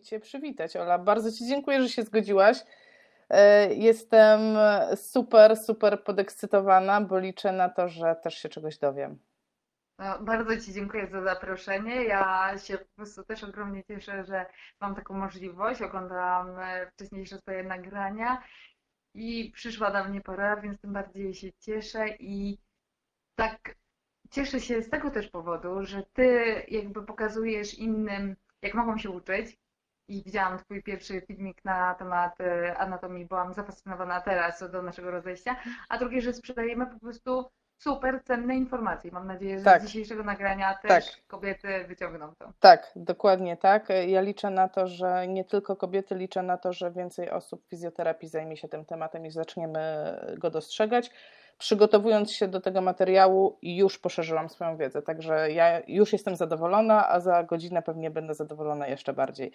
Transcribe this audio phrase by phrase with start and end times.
[0.00, 0.98] Cię przywitać, Ola.
[0.98, 2.58] Bardzo Ci dziękuję, że się zgodziłaś.
[3.30, 4.40] E, jestem
[4.96, 9.18] super, super podekscytowana, bo liczę na to, że też się czegoś dowiem.
[9.98, 12.04] No, bardzo Ci dziękuję za zaproszenie.
[12.04, 14.46] Ja się po prostu też ogromnie cieszę, że
[14.80, 15.82] mam taką możliwość.
[15.82, 18.42] Oglądałam e, wcześniejsze swoje nagrania
[19.14, 22.58] i przyszła na mnie pora, więc tym bardziej się cieszę i
[23.34, 23.74] tak
[24.30, 29.56] cieszę się z tego też powodu, że Ty jakby pokazujesz innym, jak mogą się uczyć.
[30.10, 35.56] I widziałam Twój pierwszy filmik na temat e, anatomii, byłam zafascynowana teraz do naszego rozejścia,
[35.88, 39.10] a drugie, że sprzedajemy po prostu super cenne informacje.
[39.12, 39.82] Mam nadzieję, że tak.
[39.82, 41.26] z dzisiejszego nagrania też tak.
[41.26, 42.52] kobiety wyciągną to.
[42.60, 43.88] Tak, dokładnie tak.
[44.06, 47.68] Ja liczę na to, że nie tylko kobiety, liczę na to, że więcej osób w
[47.68, 49.80] fizjoterapii zajmie się tym tematem i zaczniemy
[50.38, 51.10] go dostrzegać.
[51.60, 57.20] Przygotowując się do tego materiału, już poszerzyłam swoją wiedzę, także ja już jestem zadowolona, a
[57.20, 59.52] za godzinę pewnie będę zadowolona jeszcze bardziej.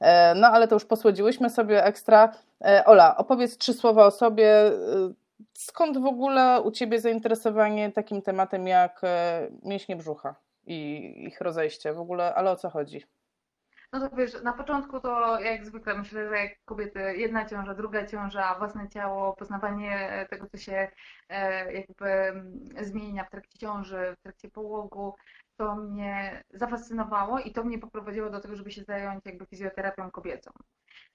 [0.00, 2.32] E, no ale to już posłodziłyśmy sobie ekstra.
[2.64, 4.72] E, Ola, opowiedz trzy słowa o sobie e,
[5.54, 9.00] skąd w ogóle u Ciebie zainteresowanie takim tematem jak
[9.62, 10.34] mięśnie brzucha
[10.66, 13.04] i ich rozejście w ogóle, ale o co chodzi?
[13.92, 18.06] No to wiesz, na początku to jak zwykle myślę, że jak kobiety jedna ciąża, druga
[18.06, 20.88] ciąża, własne ciało, poznawanie tego, co się
[21.28, 22.32] e, jakby
[22.84, 25.14] zmienia w trakcie ciąży, w trakcie połogu,
[25.56, 30.50] to mnie zafascynowało i to mnie poprowadziło do tego, żeby się zająć jakby fizjoterapią kobiecą.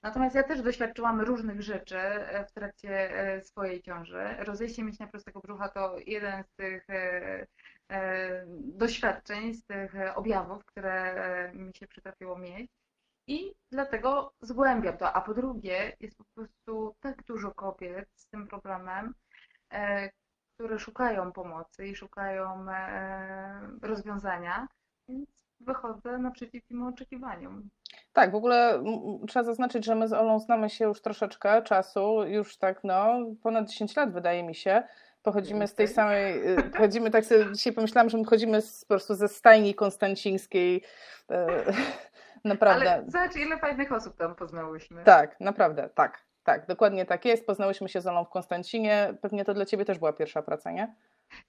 [0.03, 4.35] Natomiast ja też doświadczyłam różnych rzeczy e, w trakcie e, swojej ciąży.
[4.39, 7.47] Rozejście mięśnia prostego brzucha to jeden z tych e,
[8.47, 12.71] doświadczeń, z tych objawów, które mi się przytrafiło mieć.
[13.27, 15.13] I dlatego zgłębiam to.
[15.13, 19.13] A po drugie, jest po prostu tak dużo kobiet z tym problemem,
[20.55, 22.65] które szukają pomocy i szukają
[23.81, 24.67] rozwiązania,
[25.09, 27.69] więc wychodzę naprzeciw im oczekiwaniom.
[28.13, 28.83] Tak, w ogóle
[29.27, 33.69] trzeba zaznaczyć, że my z Olą znamy się już troszeczkę czasu, już tak no, ponad
[33.69, 34.83] 10 lat wydaje mi się.
[35.23, 38.87] Pochodzimy z tej samej, y, pochodzimy, tak sobie dzisiaj pomyślałam, że my chodzimy z, po
[38.87, 40.83] prostu ze stajni konstancińskiej.
[41.31, 41.47] E,
[42.45, 42.91] naprawdę.
[42.91, 45.03] Ale zobacz, ile fajnych osób tam poznałyśmy.
[45.03, 46.27] Tak, naprawdę, tak.
[46.43, 47.45] Tak, dokładnie tak jest.
[47.45, 49.13] Poznałyśmy się z Olą w Konstancinie.
[49.21, 50.95] Pewnie to dla Ciebie też była pierwsza praca, nie?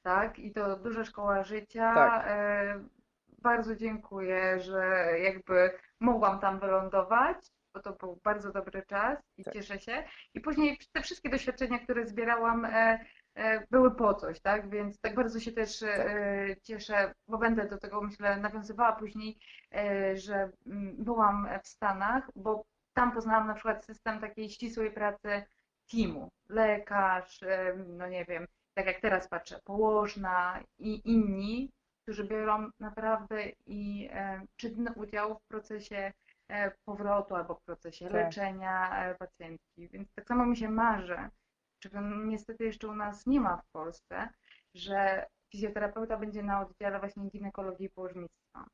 [0.03, 1.95] Tak, i to duża szkoła życia.
[1.95, 2.27] Tak.
[3.39, 7.37] Bardzo dziękuję, że jakby mogłam tam wylądować,
[7.75, 9.55] bo to był bardzo dobry czas i tak.
[9.55, 10.05] cieszę się.
[10.35, 13.05] I później te wszystkie doświadczenia, które zbierałam, e,
[13.35, 14.71] e, były po coś, tak?
[14.71, 15.87] Więc tak bardzo się też e,
[16.49, 16.63] tak.
[16.63, 19.39] cieszę, bo będę do tego, myślę, nawiązywała później,
[20.15, 25.45] że mm, byłam w Stanach, bo tam poznałam na przykład system takiej ścisłej pracy
[25.91, 26.29] teamu.
[26.49, 27.41] Lekarz,
[27.87, 31.73] no nie wiem, tak jak teraz patrzę, położna i inni
[32.09, 36.13] którzy biorą naprawdę i e, czynny udział w procesie
[36.49, 38.15] e, powrotu albo w procesie tak.
[38.15, 39.89] leczenia e, pacjentki.
[39.89, 41.19] Więc tak samo mi się marzy,
[41.83, 44.29] czego niestety jeszcze u nas nie ma w Polsce,
[44.75, 48.67] że fizjoterapeuta będzie na oddziale właśnie ginekologii i położnictwa.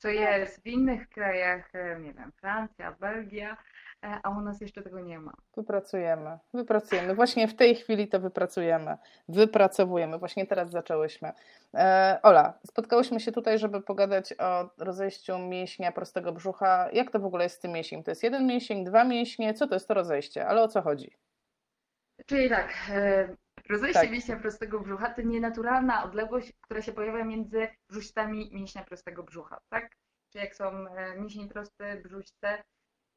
[0.00, 3.56] Co jest w innych krajach, nie wiem, Francja, Belgia,
[4.02, 5.32] E, a u nas jeszcze tego nie ma.
[5.56, 7.14] Wypracujemy, wypracujemy.
[7.14, 8.96] Właśnie w tej chwili to wypracujemy,
[9.28, 10.18] wypracowujemy.
[10.18, 11.32] Właśnie teraz zaczęłyśmy.
[11.74, 16.88] E, Ola, spotkałyśmy się tutaj, żeby pogadać o rozejściu mięśnia prostego brzucha.
[16.92, 18.02] Jak to w ogóle jest z tym mięśniem?
[18.02, 19.54] To jest jeden mięsień, dwa mięśnie?
[19.54, 20.46] Co to jest to rozejście?
[20.46, 21.16] Ale o co chodzi?
[22.26, 23.28] Czyli tak, e,
[23.70, 24.10] rozejście tak.
[24.10, 29.96] mięśnia prostego brzucha to nienaturalna odległość, która się pojawia między brzuszcami mięśnia prostego brzucha, tak?
[30.32, 30.84] Czyli jak są
[31.16, 32.62] mięsień prosty, brzuszce,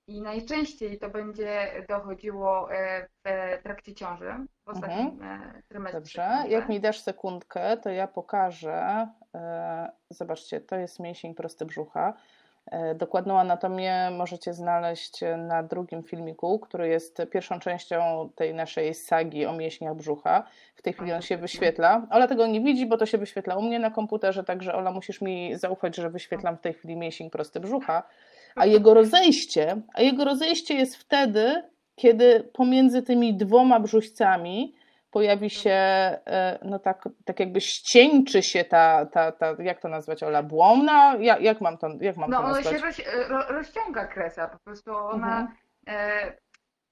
[0.07, 4.33] i najczęściej to będzie dochodziło e, w trakcie ciąży,
[4.65, 5.55] w ostatnim mhm.
[5.55, 5.99] E, trymestrze.
[5.99, 9.07] Dobrze, jak mi dasz sekundkę, to ja pokażę.
[9.35, 12.13] E, zobaczcie, to jest mięsień prosty brzucha.
[12.95, 19.53] Dokładną anatomię możecie znaleźć na drugim filmiku, który jest pierwszą częścią tej naszej sagi o
[19.53, 20.43] mięśniach brzucha.
[20.75, 22.07] W tej chwili on się wyświetla.
[22.09, 25.21] Ola tego nie widzi, bo to się wyświetla u mnie na komputerze, także Ola musisz
[25.21, 28.03] mi zaufać, że wyświetlam w tej chwili mięsień prosty brzucha.
[28.55, 31.63] A jego rozejście, a jego rozejście jest wtedy,
[31.95, 34.75] kiedy pomiędzy tymi dwoma brzuźcami
[35.13, 40.23] pojawi się, e, no tak, tak jakby ścieńczy się ta, ta, ta jak to nazwać,
[40.23, 41.15] Ola, błomna?
[41.19, 42.65] Jak, jak mam to, jak mam no, to nazwać?
[42.65, 45.57] No ona się roz, rozciąga kresa, po prostu ona, mhm.
[45.87, 46.37] e,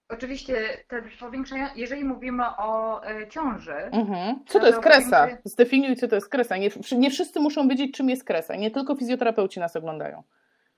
[0.10, 0.56] oczywiście
[0.88, 3.76] te powiększenia, jeżeli mówimy o e, ciąży.
[3.76, 4.46] Mhm.
[4.48, 5.28] Co to jest kresa?
[5.44, 6.58] Zdefiniuj, co to jest kresa.
[6.58, 10.24] Nie, nie wszyscy muszą wiedzieć, czym jest kresa, nie tylko fizjoterapeuci nas oglądają.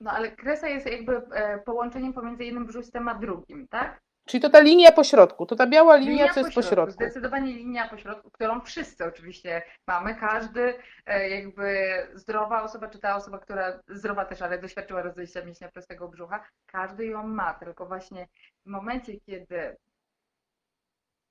[0.00, 4.00] No ale kresa jest jakby e, połączeniem pomiędzy jednym brzuszcem a drugim, tak?
[4.26, 6.92] Czyli to ta linia pośrodku, to ta biała linia, linia co jest pośrodku, pośrodku.
[6.92, 10.14] Zdecydowanie linia pośrodku, którą wszyscy oczywiście mamy.
[10.14, 10.74] Każdy
[11.06, 16.08] e, jakby zdrowa osoba, czy ta osoba, która zdrowa też, ale doświadczyła rozejścia mięśnia prostego
[16.08, 18.28] brzucha, każdy ją ma, tylko właśnie
[18.66, 19.76] w momencie, kiedy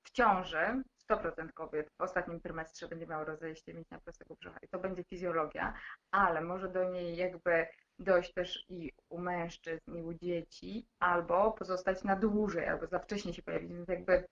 [0.04, 4.78] w ciąży 100% kobiet w ostatnim trymestrze będzie miało rozejście mięśnia prostego brzucha i to
[4.78, 5.74] będzie fizjologia,
[6.10, 7.66] ale może do niej jakby
[7.98, 13.34] dojść też i u mężczyzn, i u dzieci, albo pozostać na dłużej, albo za wcześnie
[13.34, 13.72] się pojawić.
[13.72, 14.24] Więc jakby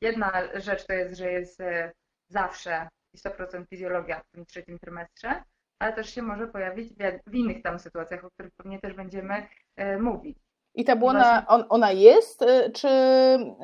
[0.00, 1.92] jedna rzecz to jest, że jest e,
[2.28, 5.42] zawsze 100% fizjologia w tym trzecim trymestrze,
[5.78, 6.94] ale też się może pojawić
[7.26, 10.38] w innych tam sytuacjach, o których pewnie też będziemy e, mówić.
[10.74, 12.88] I ta błona, on, ona jest, y, czy,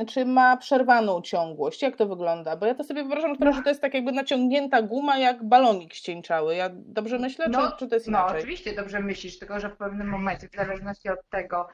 [0.08, 1.82] czy ma przerwaną ciągłość?
[1.82, 2.56] Jak to wygląda?
[2.56, 3.52] Bo ja to sobie wyobrażam, no.
[3.52, 6.54] że to jest tak jakby naciągnięta guma, jak balonik ścieńczały.
[6.54, 8.34] Ja dobrze myślę, no, czy, czy to jest no, inaczej?
[8.34, 11.68] No oczywiście dobrze myślisz, tylko że w pewnym momencie, w zależności od tego,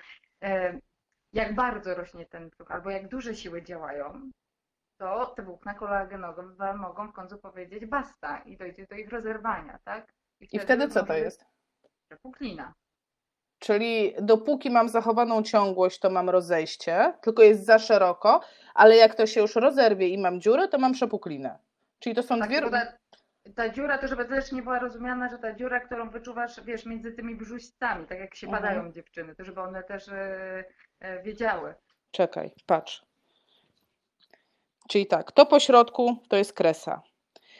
[1.33, 4.31] jak bardzo rośnie ten brzuch, albo jak duże siły działają,
[4.99, 10.13] to te włókna kolagenowe mogą w końcu powiedzieć basta i dojdzie do ich rozerwania, tak?
[10.41, 11.45] I wtedy, I wtedy co to jest?
[12.09, 12.75] Przepuklina.
[13.61, 18.41] Czyli dopóki mam zachowaną ciągłość, to mam rozejście, tylko jest za szeroko,
[18.75, 21.59] ale jak to się już rozerwie i mam dziurę, to mam przepuklinę.
[21.99, 22.71] Czyli to są tak, dwie...
[22.71, 22.93] Ta,
[23.55, 27.13] ta dziura, to żeby też nie była rozumiana, że ta dziura, którą wyczuwasz, wiesz, między
[27.13, 28.63] tymi brzuszcami, tak jak się mhm.
[28.63, 30.65] badają dziewczyny, to żeby one też e,
[31.01, 31.75] e, wiedziały.
[32.11, 33.03] Czekaj, patrz.
[34.89, 37.03] Czyli tak, to po środku to jest kresa.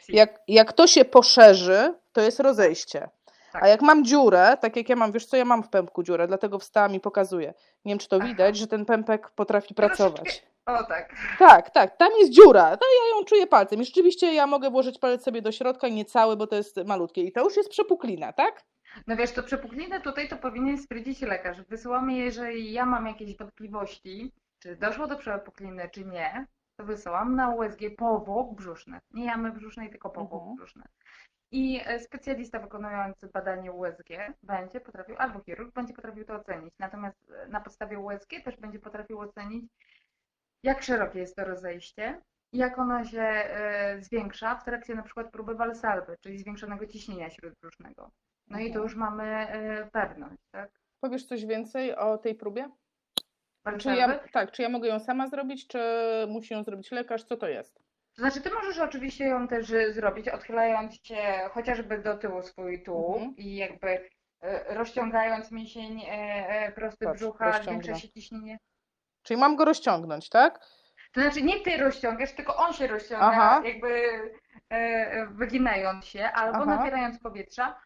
[0.09, 3.09] Jak, jak to się poszerzy, to jest rozejście.
[3.51, 3.63] Tak.
[3.63, 6.27] A jak mam dziurę, tak jak ja mam, wiesz co, ja mam w pępku dziurę,
[6.27, 7.53] dlatego wstałam i pokazuję.
[7.85, 8.27] Nie wiem, czy to Aha.
[8.27, 10.45] widać, że ten pępek potrafi pracować.
[10.65, 11.15] O tak.
[11.39, 12.63] Tak, tak, tam jest dziura.
[12.69, 13.81] No ja ją czuję palcem.
[13.81, 17.21] I rzeczywiście ja mogę włożyć palec sobie do środka, nie cały, bo to jest malutkie.
[17.21, 18.63] I to już jest przepuklina, tak?
[19.07, 21.57] No wiesz, to przepuklinę tutaj to powinien stwierdzić lekarz.
[21.69, 26.45] Wysyłamy, jeżeli ja mam jakieś wątpliwości, czy doszło do przepukliny, czy nie,
[26.77, 28.99] to wysyłam na USG powłok brzuszny.
[29.11, 30.55] Nie jamy brzusznej, tylko powłok mhm.
[30.55, 30.83] brzuszny.
[31.51, 34.09] I e, specjalista wykonujący badanie USG
[34.43, 36.73] będzie potrafił, albo chirurg będzie potrafił to ocenić.
[36.79, 39.65] Natomiast e, na podstawie USG też będzie potrafił ocenić,
[40.63, 42.21] jak szerokie jest to rozejście
[42.53, 47.29] i jak ono się e, zwiększa w trakcie na przykład próby walsalby, czyli zwiększonego ciśnienia
[47.29, 48.11] śródbrzusznego.
[48.47, 49.47] No i to już mamy
[49.91, 50.71] pewność, tak?
[50.99, 52.69] Powiesz coś więcej o tej próbie?
[53.79, 55.79] Czy ja, tak, czy ja mogę ją sama zrobić, czy
[56.27, 57.23] musi ją zrobić lekarz?
[57.23, 57.90] Co to jest?
[58.15, 63.17] To znaczy, ty możesz oczywiście ją też zrobić, odchylając się chociażby do tyłu swój tułów
[63.17, 63.35] mhm.
[63.37, 64.09] i jakby y,
[64.67, 68.59] rozciągając mięsień e, e, prosty Patrz, brzucha, zwiększa się ciśnienie.
[69.23, 70.59] Czyli mam go rozciągnąć, tak?
[71.13, 73.61] To znaczy nie ty rozciągasz, tylko on się rozciąga, Aha.
[73.65, 74.09] jakby
[74.69, 76.65] e, wyginając się, albo Aha.
[76.65, 77.79] nabierając powietrza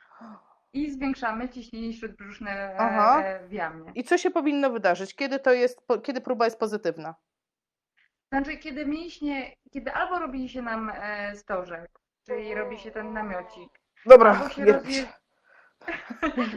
[0.73, 3.23] i zwiększamy ciśnienie śródbrzuszne Aha.
[3.47, 3.91] w jamie.
[3.95, 5.15] I co się powinno wydarzyć?
[5.15, 7.15] Kiedy to jest, kiedy próba jest pozytywna?
[8.31, 11.89] Znaczy, kiedy mięśnie, kiedy albo robi się nam e, stożek,
[12.25, 15.05] czyli robi się ten namiocik, Dobra, albo się rozje...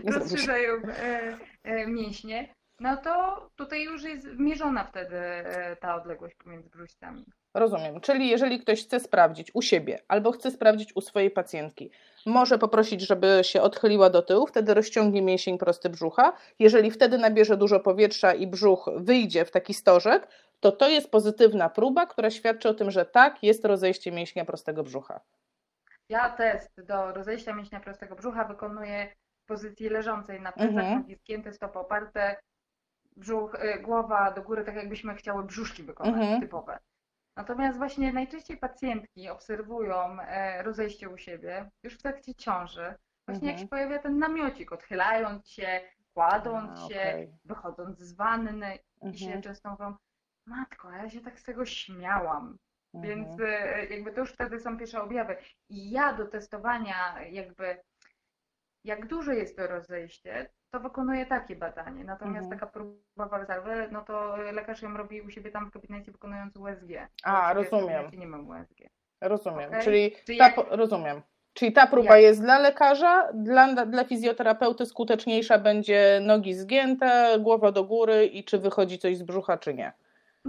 [0.15, 6.71] rozszerzają e, e, mięśnie, no to tutaj już jest mierzona wtedy e, ta odległość pomiędzy
[6.71, 7.25] brzuszcami.
[7.55, 8.01] Rozumiem.
[8.01, 11.91] Czyli jeżeli ktoś chce sprawdzić u siebie albo chce sprawdzić u swojej pacjentki,
[12.27, 16.33] może poprosić, żeby się odchyliła do tyłu, wtedy rozciągnie mięsień prosty brzucha.
[16.59, 20.29] Jeżeli wtedy nabierze dużo powietrza i brzuch wyjdzie w taki stożek,
[20.61, 24.83] to to jest pozytywna próba, która świadczy o tym, że tak, jest rozejście mięśnia prostego
[24.83, 25.21] brzucha.
[26.09, 30.99] Ja test do rozejścia mięśnia prostego brzucha wykonuję w pozycji leżącej na plecach, mhm.
[30.99, 32.37] nogi zgięte, stopy oparte,
[33.17, 36.41] brzuch, y, głowa do góry, tak jakbyśmy chciały brzuszki wykonać, mhm.
[36.41, 36.79] typowe.
[37.37, 42.95] Natomiast właśnie najczęściej pacjentki obserwują e, rozejście u siebie już w trakcie ciąży.
[43.27, 43.53] Właśnie mhm.
[43.53, 45.81] jak się pojawia ten namiocik, odchylając się,
[46.15, 47.33] kładąc A, się, okay.
[47.45, 48.79] wychodząc z wanny
[49.13, 49.43] i się mhm.
[49.43, 49.97] często mówią,
[50.49, 52.59] matko, ja się tak z tego śmiałam.
[52.95, 53.05] Mhm.
[53.05, 55.37] Więc e, jakby to już wtedy są pierwsze objawy.
[55.69, 57.79] I ja do testowania jakby
[58.85, 62.05] jak duże jest to rozejście, to wykonuję takie badanie.
[62.05, 62.61] Natomiast mhm.
[62.61, 66.91] taka próba walzarwy, no to lekarz ją robi u siebie tam w gabinecie wykonując USG.
[67.23, 68.11] A, rozumiem.
[68.13, 68.79] Nie mam USG.
[69.21, 69.69] Rozumiem.
[69.69, 69.83] Okay?
[69.83, 70.57] Czyli, Czyli ta, jak...
[70.71, 71.23] rozumiem.
[71.53, 72.23] Czyli ta próba jak?
[72.23, 78.59] jest dla lekarza, dla, dla fizjoterapeuty skuteczniejsza będzie nogi zgięte, głowa do góry i czy
[78.59, 79.93] wychodzi coś z brzucha, czy nie.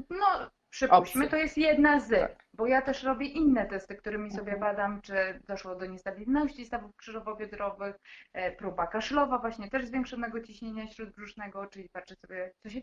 [0.10, 2.46] No, przypuśćmy, to jest jedna z, tak.
[2.53, 4.60] bo ja też robię inne testy, którymi sobie mhm.
[4.60, 7.94] badam, czy doszło do niestabilności stawów krzyżowo-biodrowych,
[8.34, 12.82] e, próba kaszlowa, właśnie też zwiększonego ciśnienia śródbrzusznego, czyli patrzę sobie, co się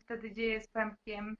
[0.00, 1.36] wtedy dzieje z pępkiem.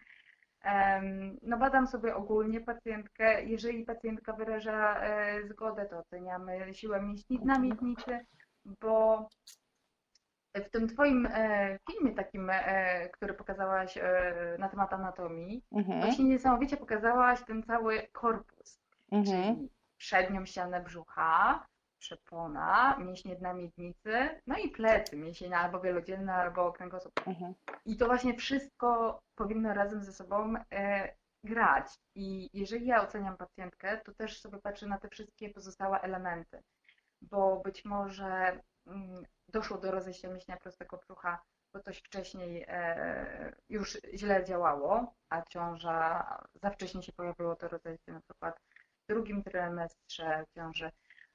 [1.42, 3.44] No badam sobie ogólnie pacjentkę.
[3.44, 8.26] Jeżeli pacjentka wyraża e, zgodę, to oceniamy siłę mięśni na miednicy,
[8.64, 9.28] bo
[10.54, 16.00] w tym twoim e, filmie takim, e, który pokazałaś e, na temat anatomii, mhm.
[16.00, 18.80] właśnie niesamowicie pokazałaś ten cały korpus,
[19.12, 19.56] mhm.
[19.56, 21.66] czyli przednią ścianę brzucha,
[21.98, 27.12] przepona, mięśnie dna miednicy, no i plecy, mięśnie albo wielodzielne, albo kręgosłup.
[27.26, 27.54] Mhm.
[27.84, 30.54] I to właśnie wszystko powinno razem ze sobą
[31.44, 31.86] grać.
[32.14, 36.62] I jeżeli ja oceniam pacjentkę, to też sobie patrzę na te wszystkie pozostałe elementy,
[37.22, 38.60] bo być może
[39.48, 46.26] doszło do rozejścia mięśnia prostego brzucha, bo coś wcześniej e, już źle działało, a ciąża
[46.62, 48.60] za wcześnie się pojawiło to rozejście, na przykład
[49.04, 50.90] w drugim trymestrze ciąży,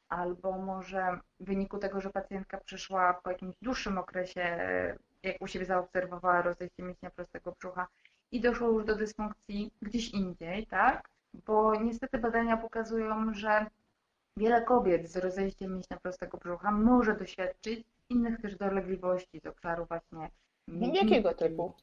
[0.10, 4.58] albo może w wyniku tego, że pacjentka przyszła po jakimś dłuższym okresie,
[5.24, 7.88] jak u siebie zaobserwowała rozejście mięśnia prostego brzucha
[8.32, 11.10] i doszło już do dysfunkcji gdzieś indziej, tak?
[11.34, 13.66] Bo niestety badania pokazują, że
[14.38, 20.29] wiele kobiet z rozejściem mięśnia prostego brzucha może doświadczyć innych też dolegliwości z obszaru właśnie
[20.94, 21.74] Jakiego typu?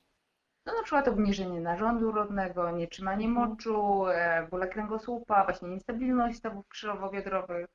[0.66, 3.48] No na przykład obniżenie narządu rodnego, nietrzymanie mhm.
[3.48, 7.66] moczu, e, bóle kręgosłupa, właśnie niestabilność stawów krzyżowo-biodrowych.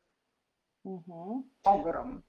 [0.85, 1.43] Mhm.
[1.63, 2.21] Ogrom.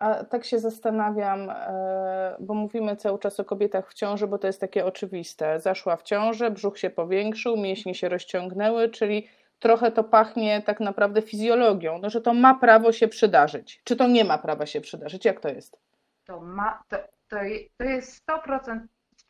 [0.00, 4.46] A tak się zastanawiam, e, bo mówimy cały czas o kobietach w ciąży, bo to
[4.46, 5.60] jest takie oczywiste.
[5.60, 9.28] Zaszła w ciążę, brzuch się powiększył, mięśnie się rozciągnęły, czyli
[9.64, 13.80] trochę to pachnie tak naprawdę fizjologią, no, że to ma prawo się przydarzyć.
[13.84, 15.24] Czy to nie ma prawa się przydarzyć?
[15.24, 15.80] Jak to jest?
[16.24, 16.96] To, ma, to,
[17.28, 17.36] to,
[17.76, 18.80] to jest 100%,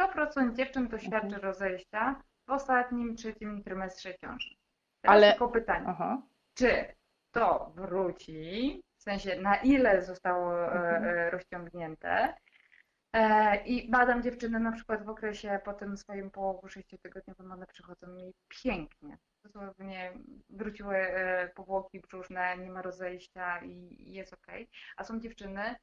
[0.01, 1.43] 100% dziewczyn doświadczy mhm.
[1.43, 4.55] rozejścia w ostatnim, trzecim trymestrze ciąży.
[5.01, 5.31] Teraz Ale...
[5.31, 6.23] tylko pytanie, Aha.
[6.55, 6.85] czy
[7.33, 11.05] to wróci, w sensie na ile zostało e, mhm.
[11.05, 12.35] E, rozciągnięte.
[13.13, 18.07] E, I badam dziewczyny na przykład w okresie po tym swoim połogu sześciotygodniowym, one przychodzą
[18.07, 19.19] mi pięknie.
[19.45, 20.13] Dosłownie
[20.51, 20.97] wróciły
[21.55, 24.47] powłoki brzuszne, nie ma rozejścia i jest ok.
[24.97, 25.75] A są dziewczyny,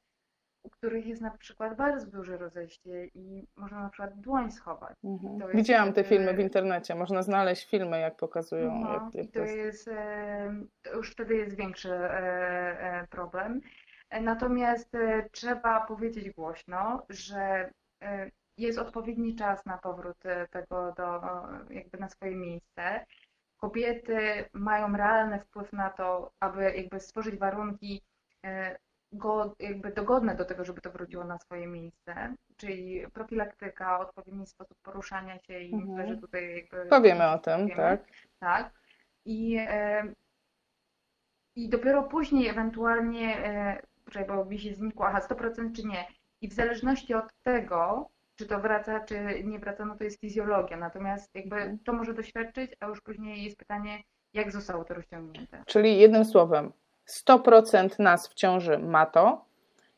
[0.64, 4.96] u których jest na przykład bardzo duże rozejście i można na przykład dłoń schować.
[5.04, 5.52] Mhm.
[5.54, 8.80] Widziałam te filmy w internecie, można znaleźć filmy, jak pokazują.
[8.80, 9.90] No, jak, jak to, jest,
[10.82, 13.62] to już wtedy jest większy e, e, problem.
[14.22, 17.72] Natomiast e, trzeba powiedzieć głośno, że
[18.58, 20.18] jest odpowiedni czas na powrót
[20.52, 21.22] tego do,
[21.70, 23.06] jakby na swoje miejsce.
[23.62, 28.02] Kobiety mają realny wpływ na to, aby jakby stworzyć warunki
[29.12, 34.78] go, jakby dogodne do tego, żeby to wróciło na swoje miejsce, czyli profilaktyka, odpowiedni sposób
[34.84, 35.92] poruszania się i mhm.
[35.92, 36.90] myślę, że tutaj jakby...
[36.90, 38.02] Powiemy o tym, wiemy, tak.
[38.40, 38.72] Tak.
[39.26, 40.14] I, e,
[41.56, 46.08] I dopiero później ewentualnie, e, bo mi się znikło, aha, 100% czy nie.
[46.42, 48.10] I w zależności od tego,
[48.42, 50.78] czy to wraca, czy nie wraca, no to jest fizjologia.
[50.78, 51.80] Natomiast jakby mhm.
[51.86, 55.64] to może doświadczyć, a już później jest pytanie, jak zostało to rozciągnięte.
[55.66, 56.72] Czyli jednym słowem,
[57.10, 59.46] 100% nas w ciąży ma to.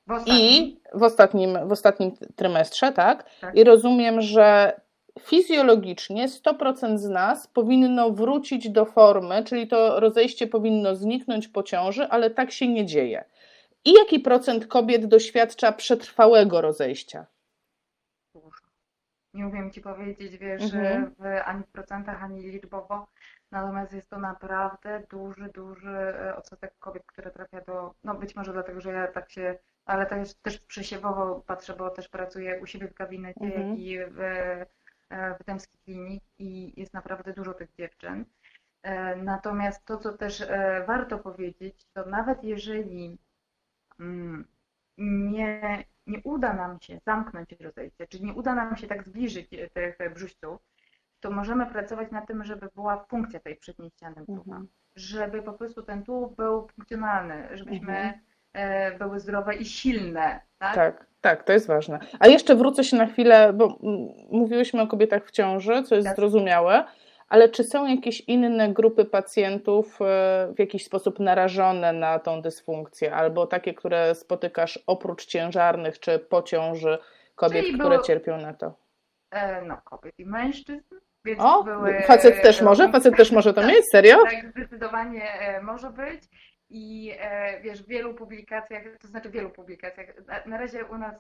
[0.08, 3.30] W I w ostatnim, w ostatnim trymestrze, tak?
[3.42, 3.56] tak?
[3.56, 4.80] I rozumiem, że
[5.20, 12.08] fizjologicznie 100% z nas powinno wrócić do formy, czyli to rozejście powinno zniknąć po ciąży,
[12.08, 13.26] ale tak się nie dzieje.
[13.86, 17.26] I jaki procent kobiet doświadcza przetrwałego rozejścia?
[19.34, 21.16] Nie umiem Ci powiedzieć, wiesz, mhm.
[21.20, 23.08] w, ani w procentach, ani liczbowo,
[23.54, 28.54] Natomiast jest to naprawdę duży, duży e, odsetek kobiet, które trafia do, no być może
[28.54, 32.88] dlatego, że ja tak się, ale też, też przesiewowo patrzę, bo też pracuję u siebie
[32.88, 33.78] w gabinecie mhm.
[33.78, 38.26] i w, e, w Dębskiej Klinik i jest naprawdę dużo tych dziewczyn.
[38.84, 40.44] E, natomiast to, co też
[40.88, 43.18] warto powiedzieć, to nawet jeżeli
[44.00, 44.48] mm,
[44.98, 50.14] nie, nie uda nam się zamknąć rozejście, czyli nie uda nam się tak zbliżyć tych
[50.14, 50.60] brzuszców,
[51.20, 54.52] to możemy pracować na tym, żeby była funkcja tej przedniej ściany brzucha.
[54.52, 54.68] Mhm.
[54.96, 58.14] Żeby po prostu ten tułów był funkcjonalny, żebyśmy mhm.
[58.54, 60.42] E, były zdrowe i silne.
[60.58, 60.76] Tak?
[60.76, 62.00] tak, tak, to jest ważne.
[62.20, 63.80] A jeszcze wrócę się na chwilę, bo
[64.32, 66.16] mówiłyśmy o kobietach w ciąży, co jest tak.
[66.16, 66.84] zrozumiałe,
[67.30, 73.16] ale czy są jakieś inne grupy pacjentów e, w jakiś sposób narażone na tą dysfunkcję,
[73.16, 76.98] albo takie, które spotykasz oprócz ciężarnych czy po ciąży
[77.36, 78.04] kobiet, Czyli które było...
[78.04, 78.74] cierpią na to?
[79.32, 80.96] E, no, kobiet i mężczyzn.
[81.26, 82.92] Więc o, były, facet też może?
[82.92, 83.90] Facet też może to tak, mieć?
[83.92, 84.18] Serio?
[84.24, 86.24] Tak, zdecydowanie e, może być.
[86.70, 87.14] I
[87.62, 91.16] wiesz, w wielu publikacjach, to znaczy w wielu publikacjach, na, na razie u nas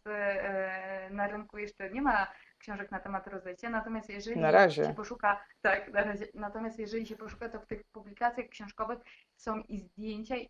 [1.11, 2.27] na rynku jeszcze nie ma
[2.63, 4.85] książek na temat rozejścia, natomiast jeżeli na razie.
[4.85, 8.99] się poszuka, tak, na razie, natomiast jeżeli się poszuka, to w tych publikacjach książkowych
[9.35, 10.49] są i zdjęcia i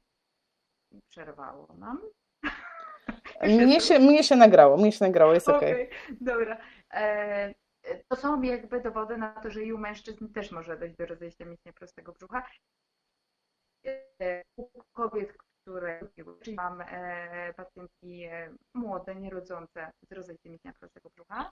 [1.09, 2.01] przerwało nam.
[3.41, 5.73] Mnie się, mnie się nagrało, mnie się nagrało, jest okej.
[5.73, 5.85] Okay.
[5.85, 6.17] okay.
[6.21, 6.57] Dobra.
[6.93, 7.53] E,
[8.07, 11.45] to są jakby dowody na to, że i u mężczyzn też może dojść do rozejścia
[11.45, 12.45] mięśnia prostego brzucha.
[14.57, 15.99] U kobiet, które
[16.39, 21.51] przyjmam e, pacjentki e, młode, nierodzące z rozejściem mięśnia prostego brzucha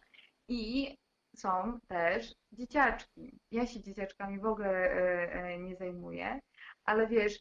[0.51, 0.97] i
[1.35, 3.39] są też dzieciaczki.
[3.51, 6.39] Ja się dzieciaczkami w ogóle e, e, nie zajmuję,
[6.85, 7.39] ale wiesz,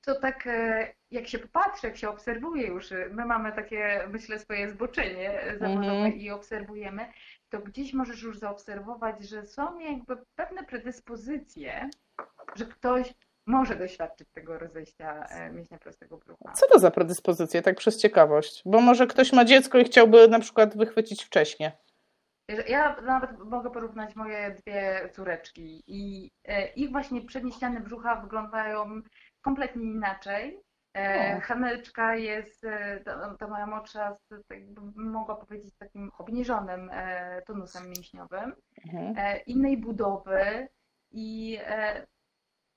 [0.00, 4.70] to tak e, jak się popatrzy, jak się obserwuje już, my mamy takie, myślę, swoje
[4.70, 6.16] zboczenie zawodowe mm -hmm.
[6.16, 7.12] i obserwujemy,
[7.48, 11.90] to gdzieś możesz już zaobserwować, że są jakby pewne predyspozycje,
[12.56, 13.14] że ktoś
[13.46, 16.52] może doświadczyć tego rozejścia mięśnia prostego brzucha.
[16.52, 18.62] Co to za predyspozycje, tak przez ciekawość?
[18.66, 21.70] Bo może ktoś ma dziecko i chciałby na przykład wychwycić wcześniej.
[22.68, 29.02] Ja nawet mogę porównać moje dwie córeczki i e, ich właśnie przednie ściany brzucha wyglądają
[29.40, 30.60] kompletnie inaczej.
[30.94, 33.00] E, Haneczka jest, e,
[33.38, 34.16] ta moja młodsza,
[34.48, 34.58] tak
[34.96, 36.90] mogła powiedzieć, takim obniżonym
[37.46, 39.38] tonusem mięśniowym, mhm.
[39.46, 40.68] innej budowy
[41.10, 41.58] i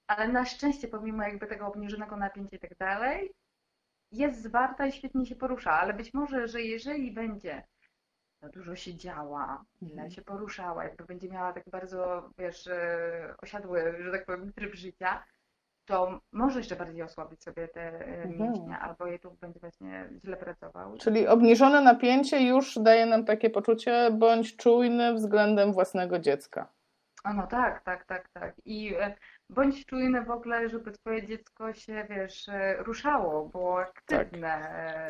[0.07, 3.33] ale na szczęście pomimo jakby tego obniżonego napięcia i tak dalej,
[4.11, 7.63] jest zwarta i świetnie się porusza, ale być może, że jeżeli będzie
[8.41, 10.11] za dużo siedziała, ile mhm.
[10.11, 15.23] się poruszała, jakby będzie miała tak bardzo, wiesz, e, osiadły, że tak powiem, tryb życia,
[15.85, 18.37] to może jeszcze bardziej osłabić sobie te mhm.
[18.39, 20.97] mięśnie, albo jej tu będzie właśnie źle pracował.
[20.97, 26.73] Czyli obniżone napięcie już daje nam takie poczucie, bądź czujny względem własnego dziecka.
[27.23, 28.55] O, no tak, tak, tak, tak.
[28.65, 29.15] I e,
[29.49, 32.45] bądź czujny w ogóle, żeby twoje dziecko się, wiesz,
[32.77, 34.61] ruszało, było aktywne.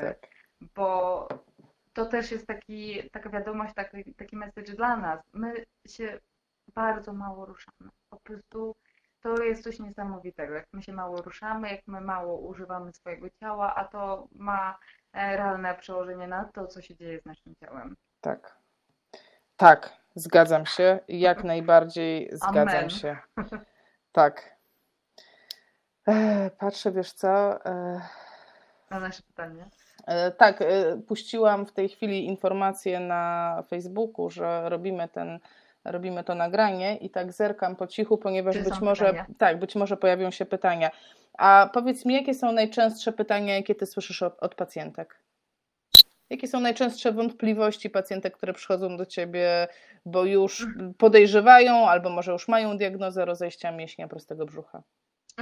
[0.02, 0.30] Tak, tak.
[0.76, 1.28] Bo
[1.94, 5.20] to też jest taki, taka wiadomość, taki, taki message dla nas.
[5.34, 6.20] My się
[6.76, 7.90] bardzo mało ruszamy.
[8.10, 8.76] Po prostu
[9.22, 13.76] to jest coś niesamowitego, jak my się mało ruszamy, jak my mało używamy swojego ciała,
[13.76, 14.78] a to ma
[15.14, 17.96] e, realne przełożenie na to, co się dzieje z naszym ciałem.
[18.22, 18.58] Tak.
[19.58, 21.00] Tak, zgadzam się.
[21.08, 22.90] Jak najbardziej zgadzam Amen.
[22.90, 23.18] się.
[24.18, 24.58] Tak.
[26.60, 27.60] Patrzę, wiesz co.
[28.90, 29.66] Na nasze pytanie.
[30.08, 35.40] E, tak, e, puściłam w tej chwili informację na Facebooku, że robimy ten
[35.86, 39.26] robimy to nagranie i tak zerkam po cichu, ponieważ Czy być może pytania?
[39.38, 40.92] tak, być może pojawią się pytania.
[41.38, 45.20] A powiedz mi, jakie są najczęstsze pytania, jakie ty słyszysz od, od pacjentek?
[46.30, 49.68] Jakie są najczęstsze wątpliwości pacjentek, które przychodzą do ciebie,
[50.08, 50.94] bo już mhm.
[50.94, 54.84] podejrzewają albo może już mają diagnozę rozejścia mięśnia prostego brzucha?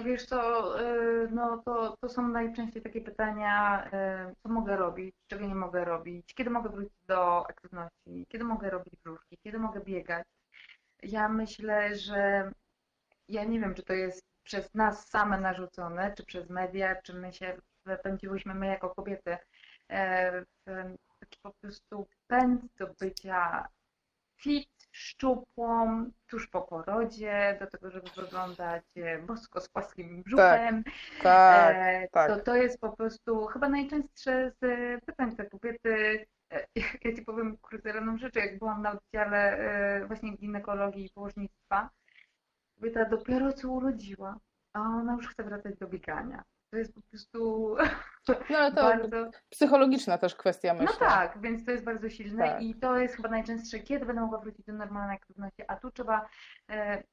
[0.04, 3.86] Wiesz to, y, no to, to są najczęściej takie pytania,
[4.32, 8.70] y, co mogę robić, czego nie mogę robić, kiedy mogę wrócić do aktywności, kiedy mogę
[8.70, 10.28] robić brzuszki, kiedy mogę biegać.
[11.04, 12.52] Ja myślę, że
[13.30, 17.34] ja nie wiem, czy to jest przez nas same narzucone, czy przez media, czy my
[17.34, 17.58] się
[18.00, 19.38] wpędziłyśmy my jako kobiety
[19.90, 23.68] e, w taki po prostu pęd do bycia
[24.42, 30.84] fit, szczupłą, tuż po porodzie, do tego, żeby wyglądać e, bosko z płaskim brzuchem.
[30.84, 32.30] Tak, tak, e, tak.
[32.30, 34.66] To, to jest po prostu chyba najczęstsze z
[35.06, 36.26] pytań te kobiety.
[36.54, 36.68] E,
[37.06, 41.90] ja Ci powiem krótką rzecz, jak byłam na oddziale e, właśnie ginekologii i położnictwa,
[42.76, 44.40] kobieta dopiero co urodziła,
[44.74, 46.44] a ona już chce wracać do biegania.
[46.76, 47.76] To jest po prostu
[48.50, 49.32] no, ale to bardzo...
[49.50, 50.98] Psychologiczna też kwestia, no myślę.
[51.02, 52.62] No tak, więc to jest bardzo silne tak.
[52.62, 56.30] i to jest chyba najczęstsze, kiedy będę mogła wrócić do normalnej aktywności, a tu trzeba
[56.72, 57.04] e,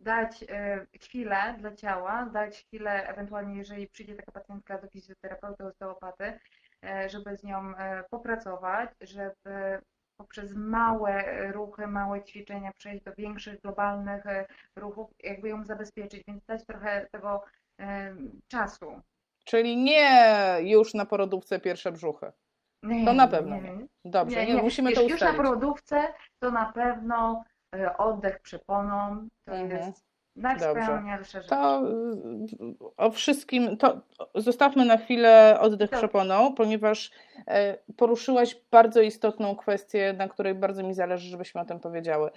[0.00, 6.38] dać e, chwilę dla ciała, dać chwilę, ewentualnie jeżeli przyjdzie taka pacjentka do fizjoterapeuty, osteopaty,
[6.84, 9.80] e, żeby z nią e, popracować, żeby
[10.16, 14.46] poprzez małe ruchy, małe ćwiczenia przejść do większych, globalnych e,
[14.76, 17.44] ruchów, jakby ją zabezpieczyć, więc dać trochę tego
[18.48, 19.00] czasu.
[19.44, 22.32] Czyli nie już na porodówce pierwsze brzuchy.
[22.82, 23.62] Nie, to na pewno nie.
[23.62, 23.86] nie.
[24.04, 25.22] Dobrze, nie, nie, musimy Wiesz, to ustalić.
[25.22, 26.02] Już na porodówce
[26.38, 29.70] to na pewno e, oddech przeponą, to mhm.
[29.70, 30.04] jest
[30.36, 31.50] najwspanialsza rzecz.
[31.50, 31.82] To
[32.96, 34.00] o wszystkim, to
[34.34, 35.96] zostawmy na chwilę oddech to.
[35.96, 37.10] przeponą, ponieważ
[37.46, 42.30] e, poruszyłaś bardzo istotną kwestię, na której bardzo mi zależy, żebyśmy o tym powiedziały.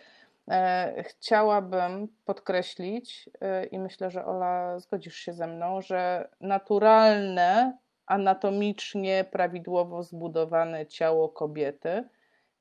[0.52, 9.26] E, chciałabym podkreślić, e, i myślę, że Ola zgodzisz się ze mną, że naturalne, anatomicznie
[9.32, 12.10] prawidłowo zbudowane ciało kobiety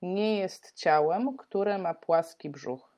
[0.02, 2.94] nie jest ciałem, które ma płaski brzuch.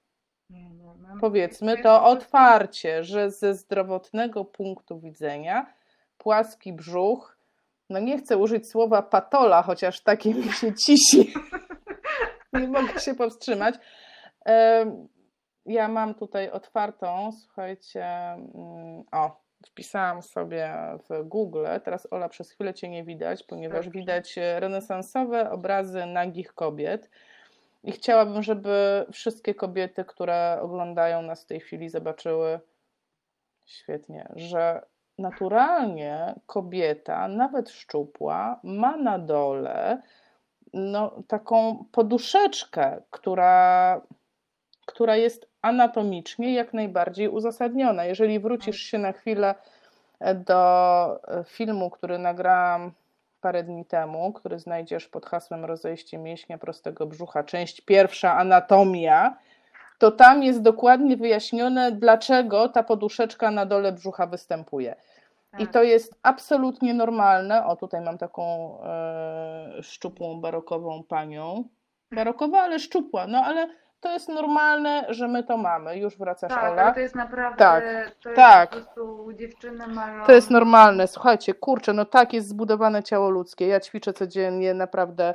[1.21, 5.67] Powiedzmy to otwarcie, że ze zdrowotnego punktu widzenia
[6.19, 7.39] płaski brzuch,
[7.91, 11.33] no nie chcę użyć słowa patola, chociaż takie mi się cisi,
[12.53, 13.75] nie mogę się powstrzymać,
[15.67, 20.75] ja mam tutaj otwartą, słuchajcie, mm, o, wpisałam sobie
[21.09, 27.11] w Google, teraz Ola przez chwilę Cię nie widać, ponieważ widać renesansowe obrazy nagich kobiet.
[27.83, 32.61] I chciałabym, żeby wszystkie kobiety, które oglądają nas w tej chwili, zobaczyły
[33.65, 34.83] świetnie, że
[35.19, 40.03] naturalnie kobieta, nawet szczupła, ma na dole
[40.73, 44.01] no, taką poduszeczkę, która,
[44.87, 48.05] która jest anatomicznie jak najbardziej uzasadniona.
[48.05, 49.55] Jeżeli wrócisz się na chwilę
[50.35, 52.93] do filmu, który nagrałam
[53.41, 59.37] parę dni temu, który znajdziesz pod hasłem Rozejście mięśnia prostego brzucha, część pierwsza anatomia,
[59.99, 64.97] to tam jest dokładnie wyjaśnione, dlaczego ta poduszeczka na dole brzucha występuje.
[65.59, 65.73] I tak.
[65.73, 67.67] to jest absolutnie normalne.
[67.67, 71.65] O, tutaj mam taką e, szczupłą, barokową panią.
[72.13, 73.69] Barokowa, ale szczupła, no ale
[74.01, 75.99] to jest normalne, że my to mamy.
[75.99, 76.93] Już wracasz, tak, Ola.
[76.93, 77.85] to jest naprawdę, tak,
[78.23, 78.71] to jest tak.
[78.71, 80.25] po prostu dziewczyny mają...
[80.25, 81.07] To jest normalne.
[81.07, 83.67] Słuchajcie, kurczę, no tak jest zbudowane ciało ludzkie.
[83.67, 85.35] Ja ćwiczę codziennie, naprawdę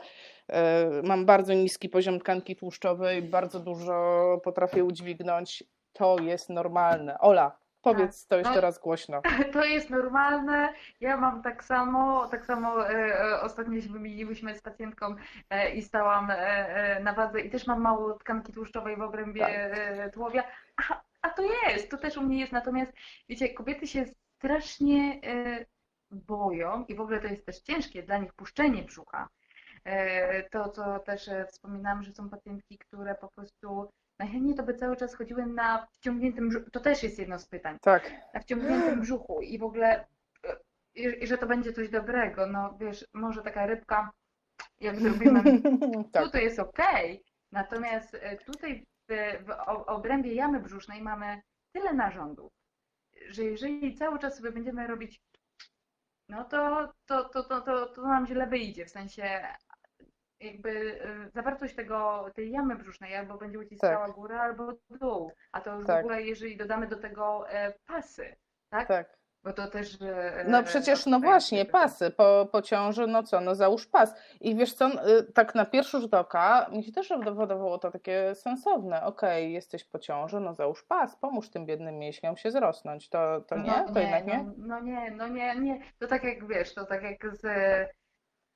[0.50, 5.64] e, mam bardzo niski poziom tkanki tłuszczowej, bardzo dużo potrafię udźwignąć.
[5.94, 7.20] To jest normalne.
[7.20, 9.22] Ola, Powiedz to jeszcze no, raz głośno.
[9.54, 10.74] To jest normalne.
[11.00, 12.28] Ja mam tak samo.
[12.28, 15.16] Tak samo e, e, ostatnio się wymieniliśmy z pacjentką
[15.50, 19.42] e, i stałam e, e, na wadze i też mam mało tkanki tłuszczowej w obrębie
[19.42, 20.14] tak.
[20.14, 20.44] tułowia.
[20.90, 22.52] A, a to jest, to też u mnie jest.
[22.52, 22.92] Natomiast
[23.30, 24.06] wiecie, kobiety się
[24.38, 25.22] strasznie
[26.12, 29.30] boją i w ogóle to jest też ciężkie dla nich puszczenie brzucha.
[30.52, 33.90] To, co też wspominałam, że są pacjentki, które po prostu
[34.22, 36.72] Najchętniej to by cały czas chodziły na wciągniętym brzuchu.
[36.72, 37.78] To też jest jedno z pytań.
[37.82, 38.12] Tak.
[38.34, 40.06] Na wciągniętym brzuchu i w ogóle,
[40.96, 42.48] i, i że to będzie coś dobrego.
[42.48, 44.12] No wiesz, może taka rybka,
[44.80, 45.44] jak zrobimy,
[46.14, 46.24] tak.
[46.24, 46.80] tutaj jest ok.
[47.52, 49.14] Natomiast e, tutaj w,
[49.46, 49.52] w
[49.88, 52.52] obrębie jamy brzusznej mamy tyle narządów,
[53.30, 55.22] że jeżeli cały czas sobie będziemy robić
[56.30, 59.48] no to, to, to, to, to, to nam źle wyjdzie, w sensie
[60.42, 64.16] jakby y, zawartość tego, tej jamy brzusznej albo będzie uciskała tak.
[64.16, 65.32] górę, albo dół.
[65.52, 65.98] A to tak.
[65.98, 68.36] w ogóle, jeżeli dodamy do tego e, pasy,
[68.70, 68.88] tak?
[68.88, 69.22] Tak.
[69.44, 70.02] Bo to też.
[70.02, 74.16] E, no przecież, no właśnie, pasy po, po ciąży, no co, no załóż pas.
[74.42, 78.36] I wiesz co, y, tak na pierwszy rzut oka mi się też wydawało to takie
[78.36, 79.04] sensowne.
[79.04, 83.10] Okej, okay, jesteś po ciąży, no załóż pas, pomóż tym biednym mięśniom się zrosnąć.
[83.10, 83.64] To, to nie?
[83.64, 84.44] No, to nie, jednak nie?
[84.44, 85.80] No, no, nie, no nie, nie.
[86.00, 87.42] To tak jak wiesz, to tak jak z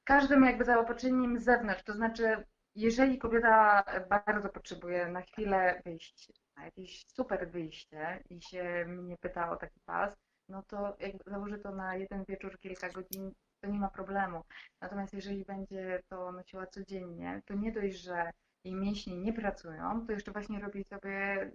[0.05, 1.83] każdym jakby zaopatrzeniem z zewnątrz.
[1.83, 2.43] To znaczy,
[2.75, 9.51] jeżeli kobieta bardzo potrzebuje na chwilę wyjść, na jakieś super wyjście i się mnie pyta
[9.51, 10.13] o taki pas,
[10.49, 14.43] no to jak założy to na jeden wieczór, kilka godzin, to nie ma problemu.
[14.81, 18.31] Natomiast jeżeli będzie to nosiła codziennie, to nie dość, że
[18.63, 21.51] jej mięśnie nie pracują, to jeszcze właśnie robi sobie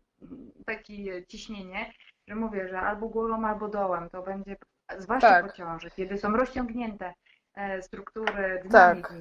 [0.66, 1.92] takie ciśnienie,
[2.28, 4.56] że mówię, że albo górą, albo dołem, to będzie,
[4.98, 5.46] zwłaszcza tak.
[5.46, 7.14] po ciąży, kiedy są rozciągnięte
[7.80, 9.12] struktury Tak,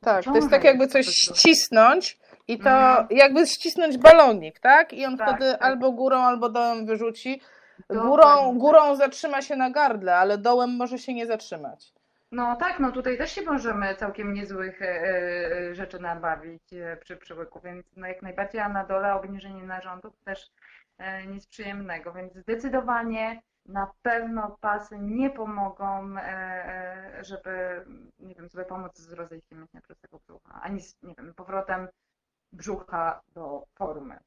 [0.00, 0.24] tak.
[0.24, 3.06] to jest tak jakby coś ścisnąć i to mhm.
[3.10, 4.92] jakby ścisnąć balonik, tak?
[4.92, 5.62] I on tak, wtedy tak.
[5.62, 7.40] albo górą, albo dołem wyrzuci.
[7.90, 11.92] Górą, górą zatrzyma się na gardle, ale dołem może się nie zatrzymać.
[12.32, 16.62] No tak, no tutaj też się możemy całkiem niezłych e, e, rzeczy nabawić
[17.00, 20.50] przy przyłyku, więc no jak najbardziej, a na dole obniżenie narządów też
[21.26, 26.22] nic przyjemnego, więc zdecydowanie na pewno pasy nie pomogą, e,
[27.18, 27.84] e, żeby,
[28.18, 31.88] nie wiem, sobie pomóc z rozejściem mięśnia prostego brzucha, ani z, nie wiem, powrotem
[32.52, 34.18] brzucha do formy.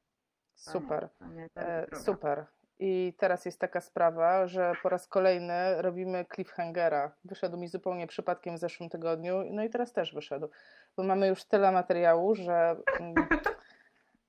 [0.54, 1.08] Super,
[1.56, 2.46] e, super.
[2.78, 7.12] I teraz jest taka sprawa, że po raz kolejny robimy cliffhangera.
[7.24, 10.48] Wyszedł mi zupełnie przypadkiem w zeszłym tygodniu, no i teraz też wyszedł,
[10.96, 13.14] bo mamy już tyle materiału, że mm,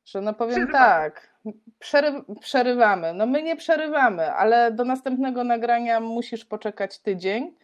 [0.05, 1.33] że no powiem tak,
[1.79, 3.13] przery, przerywamy.
[3.13, 7.55] No my nie przerywamy, ale do następnego nagrania musisz poczekać tydzień.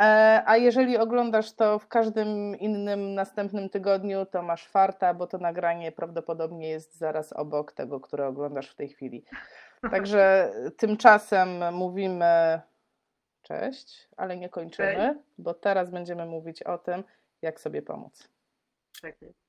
[0.00, 5.38] E, a jeżeli oglądasz to w każdym innym następnym tygodniu, to masz farta, bo to
[5.38, 9.24] nagranie prawdopodobnie jest zaraz obok tego, które oglądasz w tej chwili.
[9.90, 12.60] Także tymczasem mówimy
[13.42, 17.04] cześć, ale nie kończymy, bo teraz będziemy mówić o tym,
[17.42, 18.28] jak sobie pomóc.
[19.02, 19.43] Tak jest.